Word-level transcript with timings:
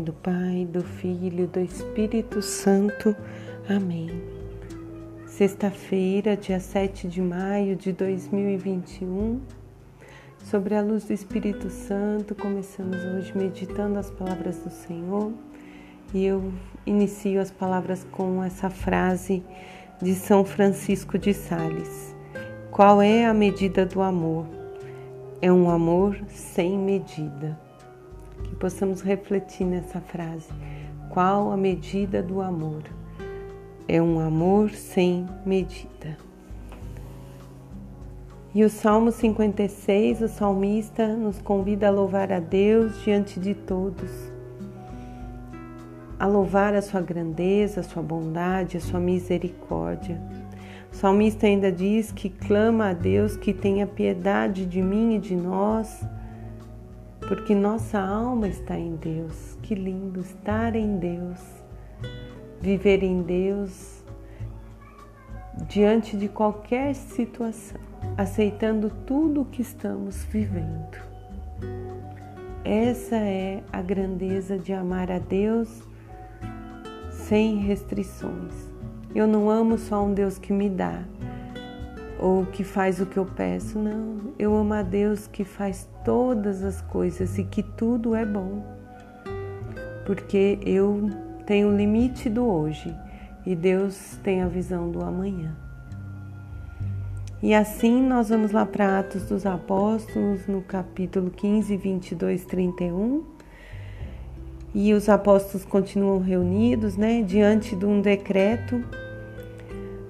nome 0.00 0.04
do 0.04 0.12
Pai, 0.14 0.66
do 0.70 0.82
Filho, 0.82 1.46
do 1.46 1.60
Espírito 1.60 2.40
Santo. 2.40 3.14
Amém. 3.68 4.10
Sexta-feira, 5.26 6.36
dia 6.36 6.58
7 6.58 7.06
de 7.06 7.20
maio 7.20 7.76
de 7.76 7.92
2021, 7.92 9.40
sobre 10.44 10.74
a 10.74 10.82
luz 10.82 11.04
do 11.04 11.12
Espírito 11.12 11.68
Santo, 11.68 12.34
começamos 12.34 12.96
hoje 13.04 13.36
meditando 13.36 13.98
as 13.98 14.10
palavras 14.10 14.58
do 14.58 14.70
Senhor 14.70 15.32
e 16.14 16.24
eu 16.24 16.52
inicio 16.86 17.40
as 17.40 17.50
palavras 17.50 18.04
com 18.10 18.42
essa 18.42 18.70
frase 18.70 19.42
de 20.00 20.14
São 20.14 20.44
Francisco 20.44 21.18
de 21.18 21.34
Sales: 21.34 22.14
Qual 22.70 23.02
é 23.02 23.26
a 23.26 23.34
medida 23.34 23.84
do 23.84 24.00
amor? 24.00 24.46
É 25.42 25.52
um 25.52 25.70
amor 25.70 26.18
sem 26.28 26.78
medida 26.78 27.69
que 28.44 28.56
possamos 28.56 29.00
refletir 29.00 29.66
nessa 29.66 30.00
frase. 30.00 30.48
Qual 31.10 31.50
a 31.50 31.56
medida 31.56 32.22
do 32.22 32.40
amor? 32.40 32.82
É 33.88 34.00
um 34.00 34.20
amor 34.20 34.70
sem 34.70 35.26
medida. 35.44 36.16
E 38.54 38.64
o 38.64 38.70
Salmo 38.70 39.12
56, 39.12 40.22
o 40.22 40.28
salmista 40.28 41.06
nos 41.06 41.40
convida 41.40 41.86
a 41.86 41.90
louvar 41.90 42.32
a 42.32 42.40
Deus 42.40 43.00
diante 43.04 43.38
de 43.38 43.54
todos, 43.54 44.10
a 46.18 46.26
louvar 46.26 46.74
a 46.74 46.82
sua 46.82 47.00
grandeza, 47.00 47.78
a 47.78 47.84
sua 47.84 48.02
bondade, 48.02 48.76
a 48.76 48.80
sua 48.80 48.98
misericórdia. 48.98 50.20
O 50.92 50.96
salmista 50.96 51.46
ainda 51.46 51.70
diz 51.70 52.10
que 52.10 52.28
clama 52.28 52.90
a 52.90 52.92
Deus 52.92 53.36
que 53.36 53.52
tenha 53.52 53.86
piedade 53.86 54.66
de 54.66 54.82
mim 54.82 55.14
e 55.14 55.18
de 55.20 55.36
nós 55.36 56.04
porque 57.26 57.54
nossa 57.54 57.98
alma 57.98 58.48
está 58.48 58.78
em 58.78 58.96
Deus. 58.96 59.56
Que 59.62 59.74
lindo 59.74 60.20
estar 60.20 60.74
em 60.74 60.98
Deus, 60.98 61.40
viver 62.60 63.02
em 63.02 63.22
Deus 63.22 64.02
diante 65.68 66.16
de 66.16 66.28
qualquer 66.28 66.94
situação, 66.94 67.80
aceitando 68.16 68.90
tudo 69.06 69.42
o 69.42 69.44
que 69.44 69.62
estamos 69.62 70.24
vivendo. 70.24 70.98
Essa 72.64 73.16
é 73.16 73.62
a 73.72 73.80
grandeza 73.80 74.58
de 74.58 74.72
amar 74.72 75.10
a 75.10 75.18
Deus 75.18 75.82
sem 77.10 77.56
restrições. 77.58 78.52
Eu 79.14 79.26
não 79.26 79.50
amo 79.50 79.78
só 79.78 80.04
um 80.04 80.12
Deus 80.14 80.38
que 80.38 80.52
me 80.52 80.68
dá, 80.68 81.02
ou 82.20 82.44
que 82.44 82.62
faz 82.62 83.00
o 83.00 83.06
que 83.06 83.16
eu 83.16 83.24
peço. 83.24 83.78
Não, 83.78 84.32
eu 84.38 84.54
amo 84.54 84.74
a 84.74 84.82
Deus 84.82 85.26
que 85.26 85.42
faz 85.42 85.88
todas 86.04 86.62
as 86.62 86.80
coisas 86.82 87.38
e 87.38 87.44
que 87.44 87.62
tudo 87.62 88.14
é 88.14 88.26
bom. 88.26 88.62
Porque 90.04 90.58
eu 90.62 91.08
tenho 91.46 91.68
o 91.68 91.76
limite 91.76 92.28
do 92.28 92.44
hoje 92.44 92.94
e 93.46 93.56
Deus 93.56 94.18
tem 94.22 94.42
a 94.42 94.48
visão 94.48 94.90
do 94.90 95.02
amanhã. 95.02 95.56
E 97.42 97.54
assim 97.54 98.02
nós 98.02 98.28
vamos 98.28 98.52
lá 98.52 98.66
para 98.66 98.98
Atos 98.98 99.24
dos 99.24 99.46
Apóstolos, 99.46 100.46
no 100.46 100.60
capítulo 100.60 101.30
15, 101.30 101.74
22, 101.74 102.44
31. 102.44 103.24
E 104.74 104.92
os 104.92 105.08
apóstolos 105.08 105.64
continuam 105.64 106.20
reunidos, 106.20 106.96
né, 106.96 107.22
diante 107.22 107.74
de 107.74 107.86
um 107.86 108.00
decreto 108.00 108.84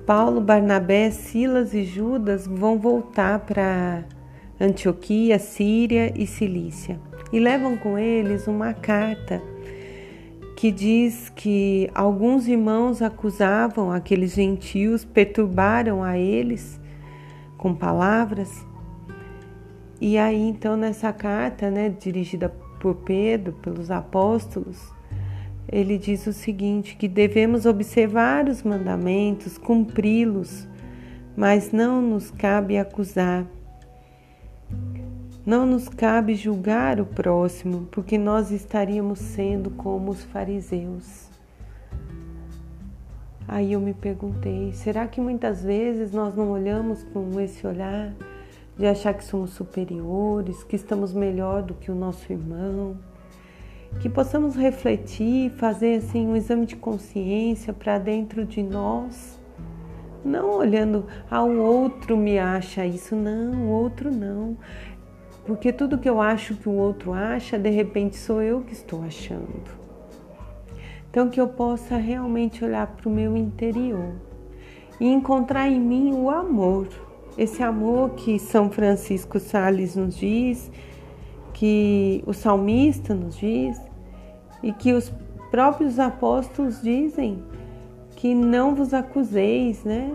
Paulo, 0.06 0.40
Barnabé, 0.40 1.10
Silas 1.10 1.74
e 1.74 1.84
Judas 1.84 2.46
vão 2.46 2.78
voltar 2.78 3.40
para 3.40 4.04
Antioquia, 4.60 5.38
Síria 5.38 6.12
e 6.16 6.26
Cilícia 6.26 7.00
e 7.32 7.38
levam 7.38 7.76
com 7.76 7.98
eles 7.98 8.46
uma 8.46 8.72
carta 8.74 9.42
que 10.56 10.70
diz 10.70 11.30
que 11.30 11.90
alguns 11.94 12.46
irmãos 12.46 13.00
acusavam 13.00 13.90
aqueles 13.90 14.34
gentios, 14.34 15.04
perturbaram 15.04 16.02
a 16.02 16.18
eles 16.18 16.78
com 17.56 17.74
palavras. 17.74 18.66
E 19.98 20.18
aí, 20.18 20.48
então, 20.48 20.76
nessa 20.76 21.12
carta, 21.12 21.70
né, 21.70 21.88
dirigida 21.88 22.50
por 22.78 22.96
Pedro, 22.96 23.54
pelos 23.54 23.90
apóstolos, 23.90 24.92
ele 25.68 25.98
diz 25.98 26.26
o 26.26 26.32
seguinte: 26.32 26.96
que 26.96 27.08
devemos 27.08 27.66
observar 27.66 28.48
os 28.48 28.62
mandamentos, 28.62 29.58
cumpri-los, 29.58 30.68
mas 31.36 31.72
não 31.72 32.02
nos 32.02 32.30
cabe 32.30 32.78
acusar. 32.78 33.46
Não 35.44 35.64
nos 35.64 35.88
cabe 35.88 36.34
julgar 36.34 37.00
o 37.00 37.06
próximo, 37.06 37.88
porque 37.90 38.18
nós 38.18 38.50
estaríamos 38.50 39.18
sendo 39.18 39.70
como 39.70 40.10
os 40.10 40.22
fariseus. 40.22 41.30
Aí 43.48 43.72
eu 43.72 43.80
me 43.80 43.94
perguntei: 43.94 44.72
será 44.72 45.08
que 45.08 45.20
muitas 45.20 45.62
vezes 45.64 46.12
nós 46.12 46.36
não 46.36 46.50
olhamos 46.50 47.02
com 47.04 47.40
esse 47.40 47.66
olhar 47.66 48.14
de 48.76 48.86
achar 48.86 49.12
que 49.12 49.24
somos 49.24 49.50
superiores, 49.50 50.62
que 50.62 50.76
estamos 50.76 51.12
melhor 51.12 51.62
do 51.62 51.74
que 51.74 51.90
o 51.90 51.94
nosso 51.94 52.32
irmão? 52.32 52.96
Que 53.98 54.08
possamos 54.08 54.54
refletir, 54.54 55.50
fazer 55.50 55.96
assim 55.96 56.26
um 56.26 56.36
exame 56.36 56.66
de 56.66 56.76
consciência 56.76 57.72
para 57.72 57.98
dentro 57.98 58.44
de 58.44 58.62
nós, 58.62 59.40
não 60.24 60.58
olhando 60.58 61.06
ao 61.30 61.50
ah, 61.50 61.52
outro 61.52 62.16
me 62.16 62.38
acha 62.38 62.84
isso, 62.86 63.16
não, 63.16 63.66
o 63.66 63.68
outro 63.68 64.10
não. 64.10 64.56
Porque 65.44 65.72
tudo 65.72 65.98
que 65.98 66.08
eu 66.08 66.20
acho 66.20 66.54
que 66.54 66.68
o 66.68 66.72
outro 66.72 67.12
acha, 67.12 67.58
de 67.58 67.70
repente 67.70 68.16
sou 68.16 68.42
eu 68.42 68.60
que 68.60 68.72
estou 68.72 69.02
achando. 69.02 69.80
Então 71.08 71.28
que 71.28 71.40
eu 71.40 71.48
possa 71.48 71.96
realmente 71.96 72.64
olhar 72.64 72.86
para 72.86 73.08
o 73.08 73.12
meu 73.12 73.36
interior 73.36 74.14
e 75.00 75.06
encontrar 75.06 75.68
em 75.68 75.80
mim 75.80 76.12
o 76.12 76.30
amor. 76.30 76.88
Esse 77.36 77.62
amor 77.62 78.10
que 78.10 78.38
São 78.38 78.70
Francisco 78.70 79.40
Sales 79.40 79.96
nos 79.96 80.16
diz, 80.16 80.70
que 81.60 82.24
o 82.26 82.32
salmista 82.32 83.12
nos 83.12 83.36
diz 83.36 83.78
e 84.62 84.72
que 84.72 84.94
os 84.94 85.12
próprios 85.50 85.98
apóstolos 85.98 86.80
dizem 86.80 87.44
que 88.16 88.34
não 88.34 88.74
vos 88.74 88.94
acuseis, 88.94 89.84
né? 89.84 90.10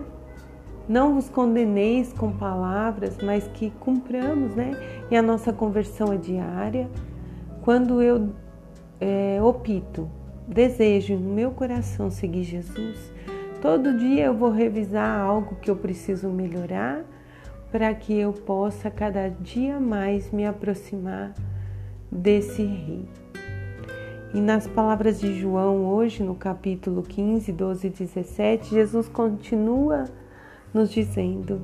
Não 0.88 1.14
vos 1.14 1.28
condeneis 1.28 2.12
com 2.12 2.32
palavras, 2.32 3.18
mas 3.22 3.46
que 3.46 3.70
cumpramos, 3.78 4.56
né? 4.56 4.72
E 5.08 5.16
a 5.16 5.22
nossa 5.22 5.52
conversão 5.52 6.12
é 6.12 6.16
diária. 6.16 6.90
Quando 7.62 8.02
eu 8.02 8.30
é, 9.00 9.38
opto, 9.40 10.10
desejo 10.48 11.14
no 11.14 11.32
meu 11.32 11.52
coração 11.52 12.10
seguir 12.10 12.42
Jesus, 12.42 13.12
todo 13.62 13.96
dia 13.96 14.24
eu 14.24 14.34
vou 14.34 14.50
revisar 14.50 15.20
algo 15.20 15.54
que 15.62 15.70
eu 15.70 15.76
preciso 15.76 16.28
melhorar 16.28 17.04
para 17.76 17.94
que 17.94 18.14
eu 18.14 18.32
possa 18.32 18.90
cada 18.90 19.28
dia 19.28 19.78
mais 19.78 20.32
me 20.32 20.46
aproximar 20.46 21.34
desse 22.10 22.62
Rei. 22.62 23.04
E 24.32 24.40
nas 24.40 24.66
palavras 24.66 25.20
de 25.20 25.38
João, 25.38 25.84
hoje, 25.84 26.22
no 26.22 26.34
capítulo 26.34 27.02
15, 27.02 27.52
12 27.52 27.86
e 27.86 27.90
17, 27.90 28.70
Jesus 28.70 29.08
continua 29.10 30.04
nos 30.72 30.90
dizendo: 30.90 31.60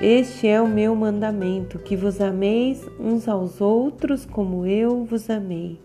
Este 0.00 0.46
é 0.46 0.62
o 0.62 0.68
meu 0.68 0.94
mandamento, 0.94 1.80
que 1.80 1.96
vos 1.96 2.20
ameis 2.20 2.88
uns 2.96 3.26
aos 3.26 3.60
outros 3.60 4.24
como 4.24 4.64
eu 4.64 5.04
vos 5.04 5.28
amei. 5.28 5.80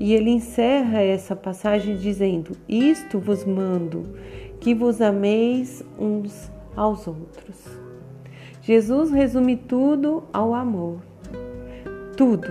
E 0.00 0.14
ele 0.14 0.30
encerra 0.30 1.00
essa 1.00 1.36
passagem 1.36 1.96
dizendo: 1.96 2.56
Isto 2.68 3.20
vos 3.20 3.44
mando, 3.44 4.02
que 4.58 4.74
vos 4.74 5.00
ameis 5.00 5.84
uns 5.96 6.52
aos 6.76 7.06
outros. 7.06 7.83
Jesus 8.66 9.10
resume 9.10 9.58
tudo 9.58 10.24
ao 10.32 10.54
amor. 10.54 10.96
Tudo. 12.16 12.48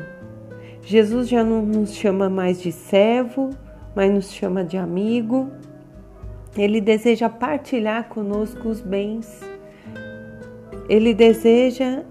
Jesus 0.84 1.28
já 1.28 1.44
não 1.44 1.66
nos 1.66 1.96
chama 1.96 2.30
mais 2.30 2.62
de 2.62 2.72
servo, 2.72 3.50
mas 3.96 4.14
nos 4.14 4.32
chama 4.32 4.64
de 4.64 4.78
amigo. 4.78 5.50
Ele 6.56 6.80
deseja 6.80 7.30
partilhar 7.30 8.10
conosco 8.10 8.70
os 8.70 8.80
bens. 8.80 9.42
Ele 10.88 11.16
deseja 11.16 12.04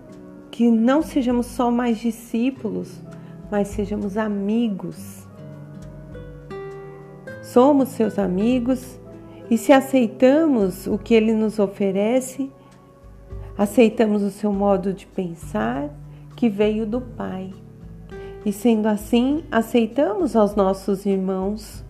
que 0.50 0.68
não 0.68 1.00
sejamos 1.00 1.46
só 1.46 1.70
mais 1.70 1.98
discípulos, 1.98 3.00
mas 3.52 3.68
sejamos 3.68 4.16
amigos. 4.16 5.28
Somos 7.40 7.90
seus 7.90 8.18
amigos 8.18 8.98
e 9.48 9.56
se 9.56 9.72
aceitamos 9.72 10.88
o 10.88 10.98
que 10.98 11.14
ele 11.14 11.32
nos 11.32 11.60
oferece, 11.60 12.50
aceitamos 13.56 14.22
o 14.22 14.30
seu 14.30 14.52
modo 14.52 14.92
de 14.92 15.06
pensar 15.06 15.90
que 16.36 16.48
veio 16.48 16.86
do 16.86 17.00
Pai. 17.00 17.52
E 18.44 18.52
sendo 18.52 18.88
assim, 18.88 19.44
aceitamos 19.50 20.34
aos 20.34 20.54
nossos 20.54 21.06
irmãos 21.06 21.84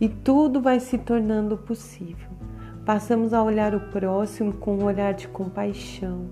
e 0.00 0.08
tudo 0.08 0.60
vai 0.60 0.80
se 0.80 0.96
tornando 0.98 1.56
possível. 1.56 2.30
Passamos 2.84 3.32
a 3.32 3.42
olhar 3.42 3.74
o 3.74 3.80
próximo 3.80 4.54
com 4.54 4.78
um 4.78 4.84
olhar 4.84 5.14
de 5.14 5.28
compaixão 5.28 6.26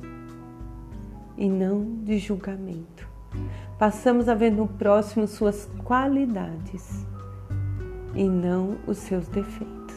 e 1.37 1.49
não 1.49 1.85
de 2.03 2.19
julgamento. 2.19 3.09
passamos 3.79 4.29
a 4.29 4.35
ver 4.35 4.51
no 4.51 4.67
próximo 4.67 5.27
suas 5.27 5.71
qualidades 5.85 7.07
e 8.15 8.25
não 8.25 8.77
os 8.87 8.99
seus 8.99 9.29
defeitos. 9.29 9.97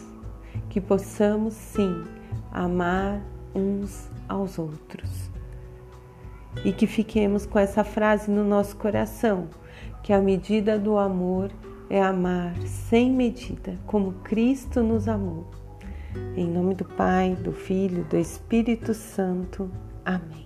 Que 0.69 0.79
possamos 0.79 1.53
sim 1.53 2.03
amar 2.53 3.19
uns 3.55 4.09
aos 4.29 4.59
outros. 4.59 5.29
E 6.63 6.71
que 6.71 6.85
fiquemos 6.85 7.45
com 7.47 7.57
essa 7.57 7.83
frase 7.83 8.29
no 8.29 8.43
nosso 8.43 8.77
coração, 8.77 9.49
que 10.03 10.13
a 10.13 10.21
medida 10.21 10.77
do 10.77 10.97
amor 10.97 11.51
é 11.89 12.01
amar 12.01 12.55
sem 12.65 13.11
medida, 13.11 13.77
como 13.87 14.13
Cristo 14.23 14.83
nos 14.83 15.07
amou. 15.07 15.49
Em 16.35 16.47
nome 16.47 16.75
do 16.75 16.85
Pai, 16.85 17.35
do 17.35 17.51
Filho, 17.51 18.03
do 18.03 18.17
Espírito 18.17 18.93
Santo. 18.93 19.71
Amém. 20.05 20.42